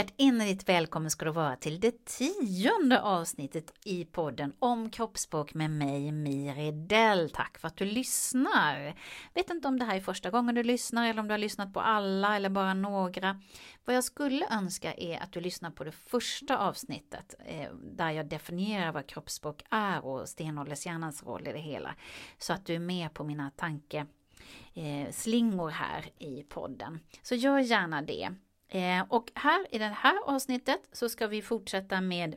[0.00, 6.12] hjärtinnerligt välkommen ska du vara till det tionde avsnittet i podden om kroppsspråk med mig,
[6.12, 7.30] Miri Dell.
[7.30, 8.94] Tack för att du lyssnar!
[9.34, 11.72] Vet inte om det här är första gången du lyssnar eller om du har lyssnat
[11.72, 13.40] på alla eller bara några.
[13.84, 18.28] Vad jag skulle önska är att du lyssnar på det första avsnittet eh, där jag
[18.28, 21.94] definierar vad kroppsspråk är och stenåldershjärnans roll i det hela.
[22.38, 27.00] Så att du är med på mina tankeslingor eh, här i podden.
[27.22, 28.30] Så gör gärna det.
[28.70, 32.36] Eh, och här i det här avsnittet så ska vi fortsätta med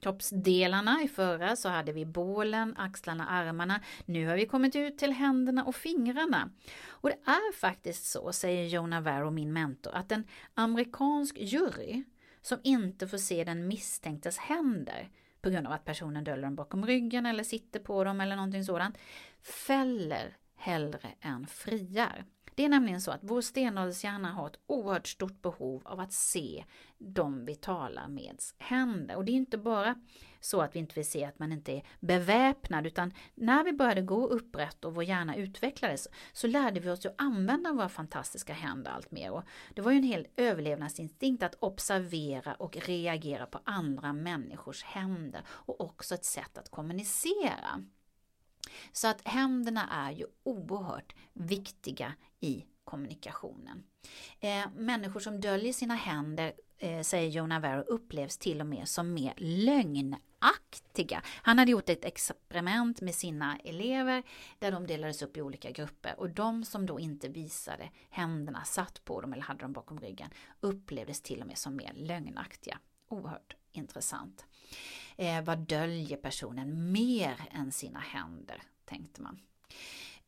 [0.00, 1.02] kroppsdelarna.
[1.02, 3.80] I förra så hade vi bålen, axlarna, armarna.
[4.04, 6.50] Nu har vi kommit ut till händerna och fingrarna.
[6.88, 10.24] Och det är faktiskt så, säger Jonah Varro, min mentor, att en
[10.54, 12.04] amerikansk jury
[12.42, 15.10] som inte får se den misstänktes händer
[15.42, 18.64] på grund av att personen döljer dem bakom ryggen eller sitter på dem eller någonting
[18.64, 18.98] sådant,
[19.42, 22.24] fäller hellre än friar.
[22.54, 26.64] Det är nämligen så att vår stenåldershjärna har ett oerhört stort behov av att se
[26.98, 29.16] de vi talar med händer.
[29.16, 29.94] Och det är inte bara
[30.40, 34.02] så att vi inte vill se att man inte är beväpnad utan när vi började
[34.02, 38.90] gå upprätt och vår hjärna utvecklades så lärde vi oss att använda våra fantastiska händer
[38.90, 39.30] allt mer.
[39.30, 39.42] Och
[39.74, 45.80] det var ju en hel överlevnadsinstinkt att observera och reagera på andra människors händer och
[45.80, 47.84] också ett sätt att kommunicera.
[48.92, 53.84] Så att händerna är ju oerhört viktiga i kommunikationen.
[54.40, 59.14] Eh, människor som döljer sina händer, eh, säger Joe Navarro, upplevs till och med som
[59.14, 61.22] mer lögnaktiga.
[61.24, 64.22] Han hade gjort ett experiment med sina elever
[64.58, 69.04] där de delades upp i olika grupper och de som då inte visade händerna, satt
[69.04, 72.78] på dem eller hade dem bakom ryggen upplevdes till och med som mer lögnaktiga.
[73.08, 74.44] Oerhört intressant.
[75.16, 79.40] Eh, vad döljer personen mer än sina händer, tänkte man.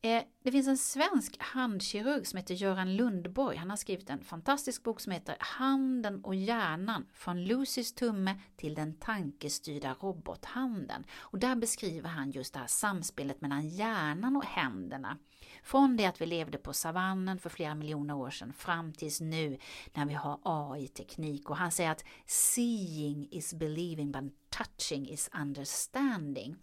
[0.05, 3.57] Eh, det finns en svensk handkirurg som heter Göran Lundborg.
[3.57, 8.75] Han har skrivit en fantastisk bok som heter Handen och hjärnan från Lucys tumme till
[8.75, 11.03] den tankestyrda robothanden.
[11.17, 15.17] Och där beskriver han just det här samspelet mellan hjärnan och händerna.
[15.63, 19.57] Från det att vi levde på savannen för flera miljoner år sedan fram tills nu
[19.93, 21.49] när vi har AI-teknik.
[21.49, 26.55] Och han säger att seeing is believing but touching is understanding.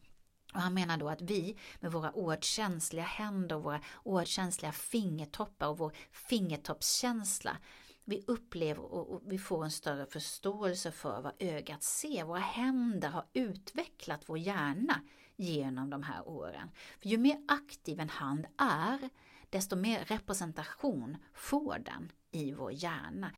[0.52, 4.72] Och han menar då att vi med våra oerhört känsliga händer och våra oerhört känsliga
[4.72, 7.56] fingertoppar och vår fingertoppskänsla
[8.04, 12.24] vi upplever och vi får en större förståelse för vad ögat ser.
[12.24, 15.00] Våra händer har utvecklat vår hjärna
[15.36, 16.70] genom de här åren.
[16.98, 19.08] För ju mer aktiv en hand är,
[19.50, 23.32] desto mer representation får den i vår hjärna.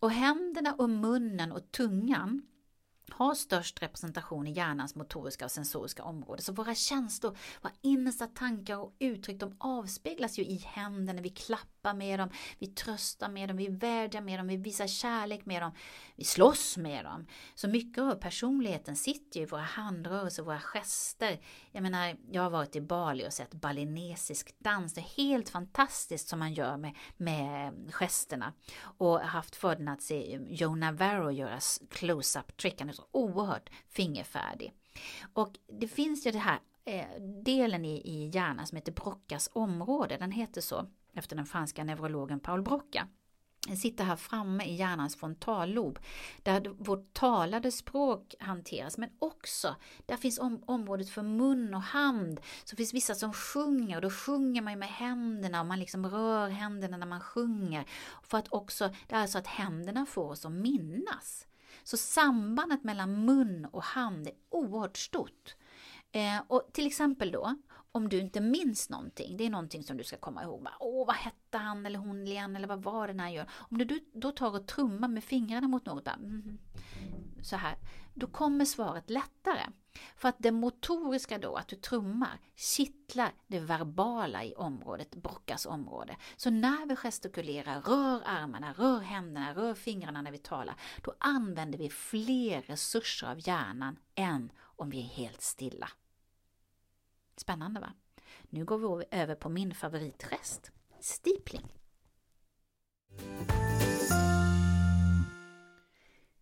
[0.00, 2.42] Och händerna och munnen och tungan
[3.12, 6.42] har störst representation i hjärnans motoriska och sensoriska område.
[6.42, 11.22] Så våra känslor, våra innersta tankar och uttryck, de avspeglas ju i händerna.
[11.22, 15.46] Vi klappar med dem, vi tröstar med dem, vi vädjar med dem, vi visar kärlek
[15.46, 15.72] med dem,
[16.16, 17.26] vi slåss med dem.
[17.54, 21.40] Så mycket av personligheten sitter ju i våra handrörelser, våra gester.
[21.72, 24.94] Jag menar, jag har varit i Bali och sett balinesisk dans.
[24.94, 28.52] Det är helt fantastiskt som man gör med, med gesterna.
[28.98, 31.58] Och haft fördelen att se Joe Navarro göra
[31.90, 34.72] close-up trick så oerhört fingerfärdig.
[35.32, 40.16] Och det finns ju det här eh, delen i, i hjärnan som heter Brockas område,
[40.16, 43.08] den heter så efter den franska neurologen Paul Brocka.
[43.66, 45.98] Den sitter här framme i hjärnans frontallob
[46.42, 49.76] där vårt talade språk hanteras men också
[50.06, 52.40] där finns om, området för mun och hand.
[52.64, 56.48] Så finns vissa som sjunger och då sjunger man med händerna och man liksom rör
[56.48, 57.84] händerna när man sjunger.
[58.22, 61.46] För att också, det är så att händerna får oss att minnas.
[61.84, 65.54] Så sambandet mellan mun och hand är oerhört stort.
[66.12, 67.56] Eh, och till exempel då,
[67.92, 70.66] om du inte minns någonting, det är någonting som du ska komma ihåg.
[70.80, 73.50] Åh, vad hette han eller hon igen eller vad var det när jag gör?
[73.52, 76.58] Om du då tar och trummar med fingrarna mot något, bara, mm,
[77.42, 77.76] så här,
[78.14, 79.62] då kommer svaret lättare.
[80.16, 86.16] För att det motoriska då, att du trummar, kittlar det verbala i området, Brockas område.
[86.36, 91.78] Så när vi gestikulerar, rör armarna, rör händerna, rör fingrarna när vi talar, då använder
[91.78, 95.88] vi fler resurser av hjärnan än om vi är helt stilla.
[97.36, 97.92] Spännande va?
[98.50, 101.72] Nu går vi över på min favoritrest, stipling.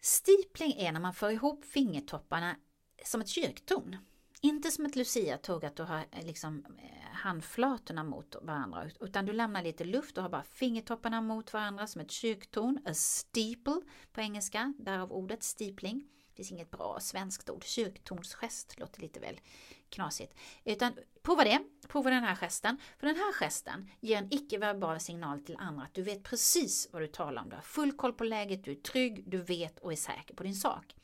[0.01, 2.57] Stipling är när man för ihop fingertopparna
[3.05, 3.97] som ett kyrktorn.
[4.43, 9.33] Inte som ett luciatåg, att du har eh, liksom eh, handflatorna mot varandra utan du
[9.33, 13.81] lämnar lite luft och har bara fingertopparna mot varandra som ett kyrktorn, a steeple
[14.13, 16.09] på engelska, därav ordet steepling.
[16.37, 17.65] finns inget bra svenskt ord.
[17.65, 19.41] Kyrktonsgest låter lite väl
[19.89, 20.35] knasigt.
[20.65, 20.93] Utan
[21.23, 21.59] prova det,
[21.89, 22.77] prova den här gesten.
[22.99, 27.03] För den här gesten ger en icke-verbal signal till andra att du vet precis vad
[27.03, 27.49] du talar om.
[27.49, 30.43] Du har full koll på läget, du är trygg, du vet och är säker på
[30.43, 30.95] din sak.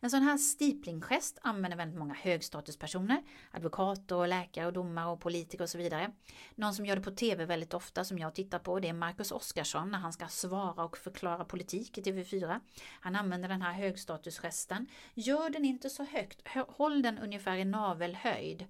[0.00, 5.70] En sån här stiplinggest använder väldigt många högstatuspersoner, advokater, läkare, och domare och politiker och
[5.70, 6.12] så vidare.
[6.54, 9.32] Någon som gör det på TV väldigt ofta som jag tittar på det är Marcus
[9.32, 12.60] Oskarsson när han ska svara och förklara politik i TV4.
[13.00, 14.86] Han använder den här högstatusgesten.
[15.14, 18.66] Gör den inte så högt, håll den ungefär i navelhöjd.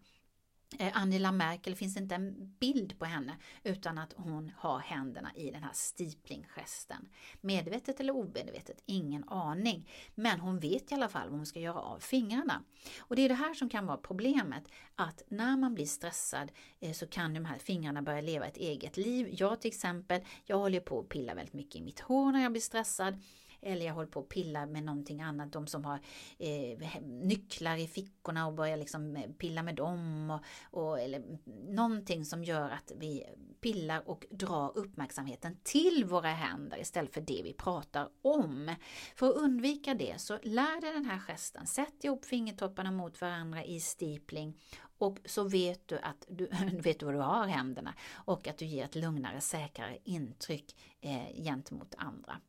[0.77, 5.51] Eh, Angela Merkel finns inte en bild på henne utan att hon har händerna i
[5.51, 7.09] den här stiplinggesten.
[7.41, 9.91] Medvetet eller omedvetet, ingen aning.
[10.15, 12.63] Men hon vet i alla fall vad hon ska göra av fingrarna.
[13.01, 16.93] Och det är det här som kan vara problemet, att när man blir stressad eh,
[16.93, 19.29] så kan de här fingrarna börja leva ett eget liv.
[19.33, 22.53] Jag till exempel, jag håller på att pilla väldigt mycket i mitt hår när jag
[22.53, 23.23] blir stressad
[23.63, 26.01] eller jag håller på att pilla med någonting annat, de som har
[26.39, 30.31] eh, nycklar i fickorna och börjar liksom eh, pilla med dem.
[30.31, 30.43] Och,
[30.81, 31.23] och, eller
[31.69, 33.25] någonting som gör att vi
[33.61, 38.75] pillar och drar uppmärksamheten till våra händer istället för det vi pratar om.
[39.17, 41.67] För att undvika det så lär dig den här gesten.
[41.67, 44.59] Sätt ihop fingertopparna mot varandra i stipling
[44.99, 48.85] och så vet du att du vet var du har händerna och att du ger
[48.85, 52.41] ett lugnare, säkrare intryck eh, gentemot andra.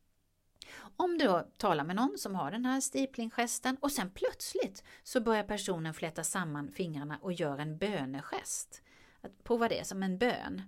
[1.00, 5.20] Om du då talar med någon som har den här stiplinggesten och sen plötsligt så
[5.20, 8.82] börjar personen fläta samman fingrarna och gör en bönegest.
[9.20, 10.62] Att prova det som en bön.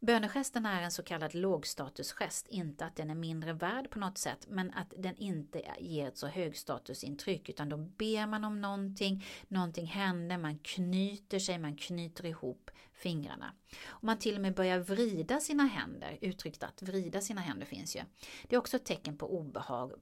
[0.00, 4.46] Bönegesten är en så kallad lågstatusgest, inte att den är mindre värd på något sätt,
[4.48, 9.86] men att den inte ger ett så högstatusintryck, utan då ber man om någonting, någonting
[9.86, 12.70] händer, man knyter sig, man knyter ihop
[13.02, 13.52] fingrarna.
[13.86, 17.96] Och man till och med börjar vrida sina händer, uttryckt att vrida sina händer finns
[17.96, 18.00] ju.
[18.48, 19.92] Det är också ett tecken på obehag,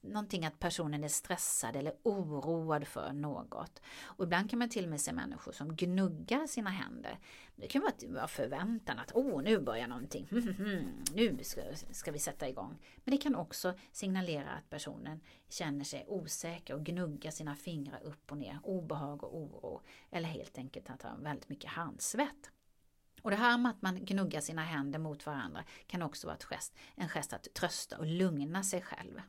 [0.00, 3.82] någonting att personen är stressad eller oroad för något.
[4.02, 7.18] Och ibland kan man till och med se människor som gnuggar sina händer.
[7.56, 10.28] Det kan vara förväntan att åh, nu börjar någonting,
[11.14, 11.60] nu ska,
[11.90, 12.78] ska vi sätta igång.
[13.04, 15.20] Men det kan också signalera att personen
[15.52, 19.82] känner sig osäker och gnuggar sina fingrar upp och ner, obehag och oro.
[20.10, 22.50] Eller helt enkelt att ha väldigt mycket handsvett.
[23.22, 26.44] Och det här med att man gnuggar sina händer mot varandra kan också vara ett
[26.44, 29.22] gest, en gest att trösta och lugna sig själv.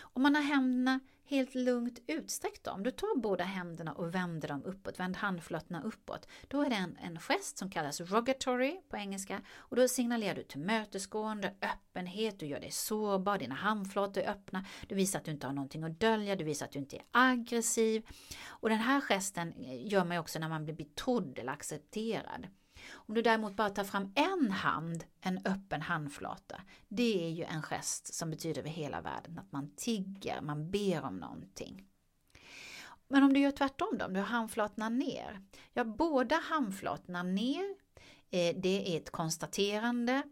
[0.00, 2.82] Om man har händerna helt lugnt utsträckt dem.
[2.82, 6.96] du tar båda händerna och vänder dem uppåt, vänd handflatorna uppåt, då är det en,
[6.96, 12.60] en gest som kallas rogatory på engelska och då signalerar du tillmötesgående, öppenhet, du gör
[12.60, 16.36] dig sårbar, dina handflator är öppna, du visar att du inte har någonting att dölja,
[16.36, 18.06] du visar att du inte är aggressiv.
[18.46, 19.54] Och den här gesten
[19.88, 22.46] gör man också när man blir betrodd eller accepterad.
[22.92, 27.62] Om du däremot bara tar fram en hand, en öppen handflata, det är ju en
[27.62, 31.86] gest som betyder över hela världen att man tigger, man ber om någonting.
[33.08, 35.40] Men om du gör tvärtom då, om du har handflatorna ner,
[35.72, 37.74] ja båda handflatorna ner
[38.30, 40.22] Eh, det är ett konstaterande,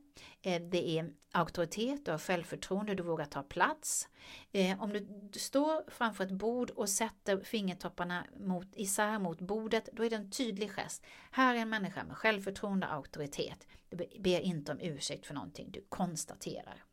[0.43, 4.09] eh, det är auktoritet, och självförtroende, du vågar ta plats.
[4.53, 10.05] Eh, om du står framför ett bord och sätter fingertopparna mot, isär mot bordet, då
[10.05, 11.05] är det en tydlig gest.
[11.31, 13.67] Här är en människa med självförtroende och auktoritet.
[13.91, 16.85] Du ber inte om ursäkt för någonting, du konstaterar.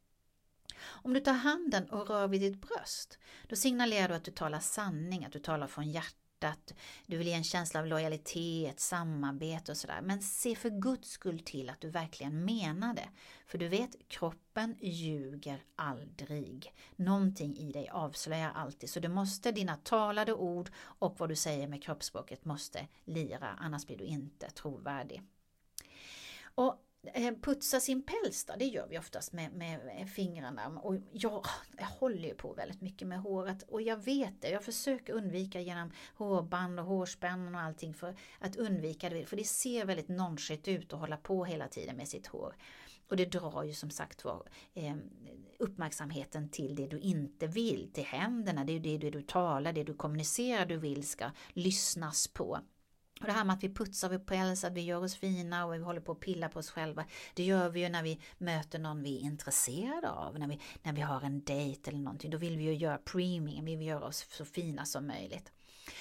[0.85, 4.59] Om du tar handen och rör vid ditt bröst, då signalerar du att du talar
[4.59, 6.73] sanning, att du talar från hjärtat hjärtat,
[7.05, 10.01] du vill ge en känsla av lojalitet, samarbete och sådär.
[10.01, 13.09] Men se för guds skull till att du verkligen menar det.
[13.47, 16.73] För du vet, kroppen ljuger aldrig.
[16.95, 18.89] Någonting i dig avslöjar alltid.
[18.89, 23.85] Så du måste, dina talade ord och vad du säger med kroppsspråket måste lira, annars
[23.87, 25.21] blir du inte trovärdig.
[26.55, 30.67] Och Eh, putsa sin päls då, det gör vi oftast med, med fingrarna.
[30.67, 31.45] Och jag,
[31.77, 34.49] jag håller ju på väldigt mycket med håret och jag vet det.
[34.49, 39.25] Jag försöker undvika genom hårband och hårspännen och allting för att undvika det.
[39.25, 42.55] För det ser väldigt nonchigt ut att hålla på hela tiden med sitt hår.
[43.09, 44.95] Och det drar ju som sagt var eh,
[45.59, 49.93] uppmärksamheten till det du inte vill, till händerna, det är det du talar, det du
[49.93, 52.59] kommunicerar du vill ska lyssnas på.
[53.25, 55.73] Och det här med att vi putsar vår päls, att vi gör oss fina och
[55.73, 57.05] vi håller på att pilla på oss själva.
[57.33, 60.39] Det gör vi ju när vi möter någon vi är intresserade av.
[60.39, 62.31] När vi, när vi har en dejt eller någonting.
[62.31, 65.51] Då vill vi ju göra premium, vi vill göra oss så fina som möjligt.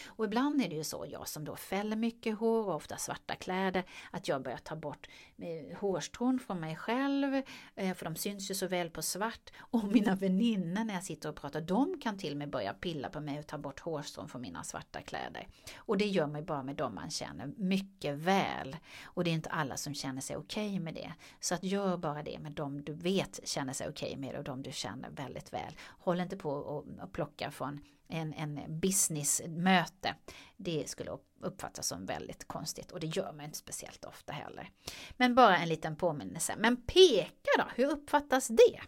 [0.06, 3.34] Och ibland är det ju så, jag som då fäller mycket hår och ofta svarta
[3.34, 7.42] kläder, att jag börjar ta bort eh, hårstrån från mig själv,
[7.74, 9.50] eh, för de syns ju så väl på svart.
[9.58, 13.08] Och mina väninnor när jag sitter och pratar, de kan till och med börja pilla
[13.08, 15.48] på mig och ta bort hårstrån från mina svarta kläder.
[15.76, 18.76] Och det gör man ju bara med dem man känner mycket väl.
[19.04, 21.12] Och det är inte alla som känner sig okej okay med det.
[21.40, 24.44] Så att gör bara det med dem du vet känner sig okej okay med och
[24.44, 25.76] de du känner väldigt väl.
[25.98, 30.14] Håll inte på och plocka från en, en businessmöte.
[30.56, 34.70] Det skulle uppfattas som väldigt konstigt och det gör man inte speciellt ofta heller.
[35.16, 36.54] Men bara en liten påminnelse.
[36.58, 38.80] Men peka då, hur uppfattas det?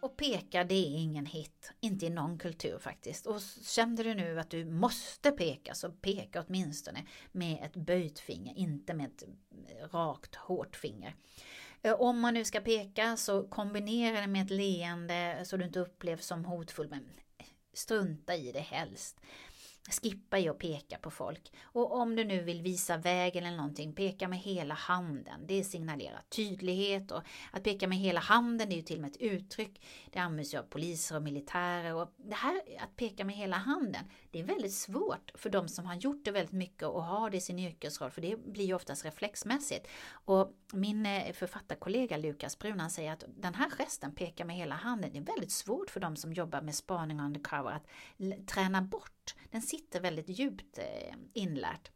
[0.00, 1.72] Och peka, det är ingen hit.
[1.80, 3.26] Inte i någon kultur faktiskt.
[3.26, 8.54] Och kände du nu att du måste peka, så peka åtminstone med ett böjt finger,
[8.58, 9.22] inte med ett
[9.68, 11.14] eh, rakt, hårt finger.
[11.82, 15.80] Eh, om man nu ska peka så kombinera det med ett leende så du inte
[15.80, 16.88] upplevs som hotfull.
[16.88, 19.20] Men eh, strunta i det helst
[19.88, 21.52] skippa i att peka på folk.
[21.62, 25.46] Och om du nu vill visa vägen eller någonting, peka med hela handen.
[25.46, 29.20] Det signalerar tydlighet och att peka med hela handen är ju till och med ett
[29.20, 29.86] uttryck.
[30.12, 34.04] Det används ju av poliser och militärer och det här att peka med hela handen,
[34.30, 37.36] det är väldigt svårt för de som har gjort det väldigt mycket och har det
[37.36, 39.88] i sin yrkesroll, för det blir ju oftast reflexmässigt.
[40.10, 45.10] Och min eh, författarkollega Lukas Brun, säger att den här gesten, peka med hela handen,
[45.12, 49.15] det är väldigt svårt för de som jobbar med spaning undercover att träna bort.
[49.50, 51.90] Den sitter väldigt djupt eh, inlärt.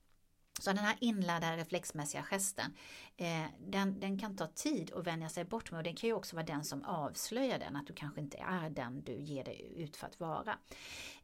[0.60, 2.76] Så den här inlärda reflexmässiga gesten,
[3.16, 6.14] eh, den, den kan ta tid att vänja sig bort med och den kan ju
[6.14, 9.72] också vara den som avslöjar den, att du kanske inte är den du ger dig
[9.76, 10.58] ut för att vara.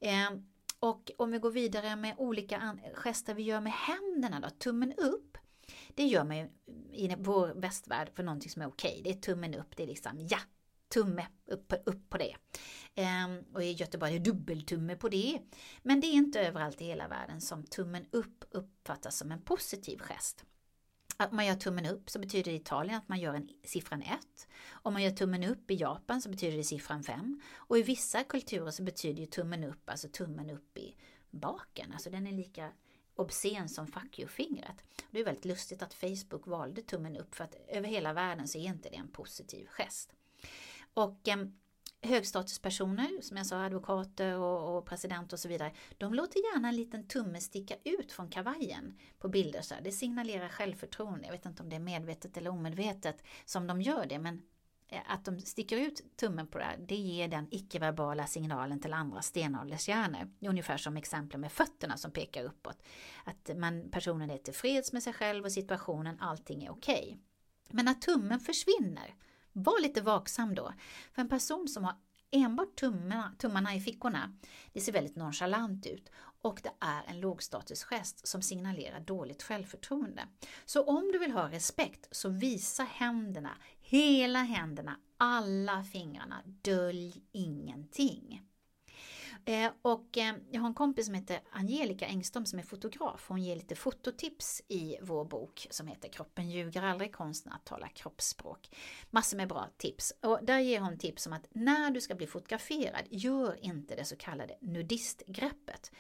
[0.00, 0.30] Eh,
[0.80, 5.38] och om vi går vidare med olika gester vi gör med händerna då, tummen upp.
[5.94, 6.48] Det gör man ju
[6.92, 8.90] i vår västvärld för någonting som är okej.
[8.90, 9.02] Okay.
[9.02, 10.38] Det är tummen upp, det är liksom ja,
[10.88, 12.36] tumme upp, upp på det.
[12.94, 15.40] Ehm, och i Göteborg är det dubbeltumme på det.
[15.82, 19.98] Men det är inte överallt i hela världen som tummen upp uppfattas som en positiv
[19.98, 20.44] gest.
[21.16, 24.02] Att man gör tummen upp så betyder det i Italien att man gör en, siffran
[24.02, 24.48] 1.
[24.70, 27.40] Om man gör tummen upp i Japan så betyder det siffran 5.
[27.54, 30.96] Och i vissa kulturer så betyder ju tummen upp, alltså tummen upp i
[31.30, 32.72] baken, alltså den är lika
[33.14, 34.84] obscen som fuck you-fingret.
[35.10, 38.58] Det är väldigt lustigt att Facebook valde tummen upp för att över hela världen så
[38.58, 40.12] är inte det en positiv gest.
[40.96, 41.36] Och eh,
[42.02, 46.76] högstatuspersoner, som jag sa, advokater och, och president och så vidare, de låter gärna en
[46.76, 49.60] liten tumme sticka ut från kavajen på bilder.
[49.62, 49.80] Så här.
[49.82, 51.26] Det signalerar självförtroende.
[51.26, 54.42] Jag vet inte om det är medvetet eller omedvetet som de gör det, men
[54.88, 58.92] eh, att de sticker ut tummen på det här, det ger den icke-verbala signalen till
[58.92, 60.30] andra stenåldershjärnor.
[60.40, 62.82] Ungefär som exempel med fötterna som pekar uppåt.
[63.24, 67.04] Att man, personen är tillfreds med sig själv och situationen, allting är okej.
[67.04, 67.18] Okay.
[67.70, 69.14] Men när tummen försvinner,
[69.56, 70.72] var lite vaksam då.
[71.12, 71.94] För en person som har
[72.30, 74.36] enbart tummarna, tummarna i fickorna,
[74.72, 76.10] det ser väldigt nonchalant ut
[76.42, 80.22] och det är en lågstatusgest som signalerar dåligt självförtroende.
[80.64, 88.42] Så om du vill ha respekt så visa händerna, hela händerna, alla fingrarna, dölj ingenting.
[89.48, 93.24] Eh, och eh, jag har en kompis som heter Angelica Engström som är fotograf.
[93.28, 97.88] Hon ger lite fototips i vår bok som heter Kroppen ljuger aldrig, konsten att tala
[97.88, 98.70] kroppsspråk.
[99.10, 100.12] Massor med bra tips.
[100.22, 104.04] Och där ger hon tips om att när du ska bli fotograferad, gör inte det
[104.04, 105.92] så kallade nudistgreppet.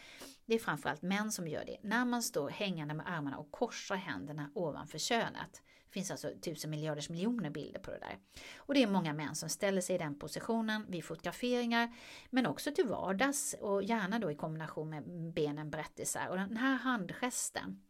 [0.46, 1.76] Det är framförallt män som gör det.
[1.82, 5.62] När man står hängande med armarna och korsar händerna ovanför könet.
[5.96, 8.18] Det finns alltså tusen miljarders miljoner bilder på det där.
[8.56, 11.94] Och det är många män som ställer sig i den positionen vid fotograferingar,
[12.30, 16.28] men också till vardags och gärna då i kombination med benen brett isär.
[16.28, 17.82] Och den här handgesten,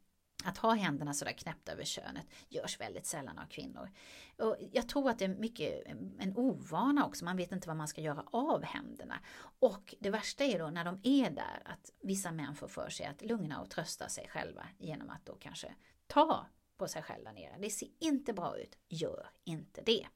[0.44, 3.90] att ha händerna sådär knäppta över könet görs väldigt sällan av kvinnor.
[4.38, 5.86] Och jag tror att det är mycket
[6.18, 9.20] en ovana också, man vet inte vad man ska göra av händerna.
[9.58, 13.06] Och det värsta är då när de är där att vissa män får för sig
[13.06, 15.74] att lugna och trösta sig själva genom att då kanske
[16.06, 16.46] ta
[16.78, 17.56] på sig själv där nere.
[17.58, 18.78] Det ser inte bra ut.
[18.88, 20.06] Gör inte det.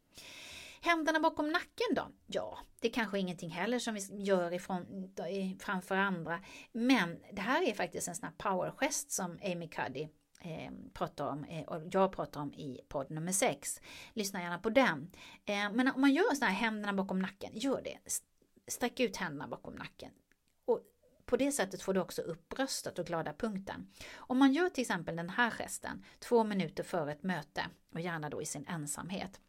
[0.83, 2.09] Händerna bakom nacken då?
[2.26, 5.14] Ja, det är kanske ingenting heller som vi gör ifrån,
[5.61, 6.40] framför andra.
[6.73, 10.09] Men det här är faktiskt en sån här powergest som Amy Cuddy
[10.40, 13.81] eh, pratar om eh, och jag pratar om i podd nummer 6.
[14.12, 15.11] Lyssna gärna på den.
[15.45, 17.99] Eh, men om man gör sådana här händerna bakom nacken, gör det.
[18.67, 20.11] Sträck ut händerna bakom nacken.
[21.31, 23.87] På det sättet får du också upp bröstet och glada punkten.
[24.15, 28.31] Om man gör till exempel den här gesten två minuter före ett möte och gärna
[28.31, 29.41] då i sin ensamhet.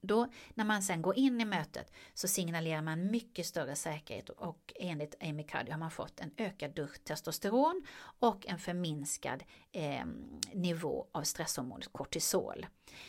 [0.00, 4.72] Då, när man sen går in i mötet så signalerar man mycket större säkerhet och
[4.76, 7.82] enligt Amy Cuddy har man fått en ökad dusch testosteron
[8.18, 10.04] och en förminskad eh,
[10.52, 12.66] nivå av stresshormonet kortisol.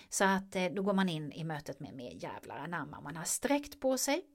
[0.10, 3.26] Så att eh, då går man in i mötet med mer jävlar anamma, man har
[3.26, 4.26] sträckt på sig.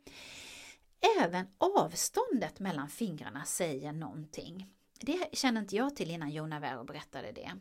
[1.19, 4.71] Även avståndet mellan fingrarna säger någonting.
[5.01, 7.53] Det känner inte jag till innan Jona Navarro berättade det.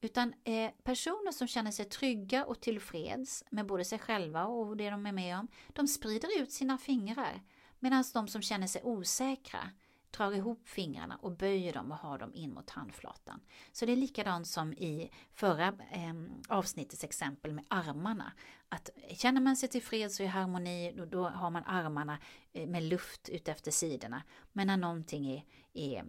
[0.00, 4.90] Utan eh, personer som känner sig trygga och tillfreds med både sig själva och det
[4.90, 7.42] de är med om, de sprider ut sina fingrar.
[7.78, 9.70] Medan de som känner sig osäkra,
[10.12, 13.40] drar ihop fingrarna och böjer dem och har dem in mot handflatan.
[13.72, 16.14] Så det är likadant som i förra eh,
[16.48, 18.32] avsnittets exempel med armarna.
[18.68, 22.18] Att känner man sig tillfreds och i harmoni, då, då har man armarna
[22.52, 24.22] eh, med luft utefter sidorna.
[24.52, 26.04] Men när någonting är, är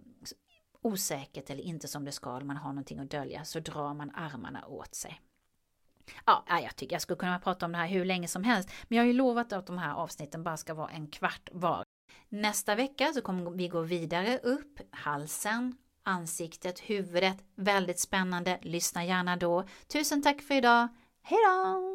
[0.82, 4.10] osäkert eller inte som det ska, eller man har någonting att dölja, så drar man
[4.14, 5.20] armarna åt sig.
[6.26, 8.96] Ja, jag tycker jag skulle kunna prata om det här hur länge som helst, men
[8.96, 11.83] jag har ju lovat att de här avsnitten bara ska vara en kvart var.
[12.34, 17.36] Nästa vecka så kommer vi gå vidare upp, halsen, ansiktet, huvudet.
[17.54, 18.58] Väldigt spännande.
[18.62, 19.64] Lyssna gärna då.
[19.92, 20.88] Tusen tack för idag.
[21.22, 21.93] Hej då!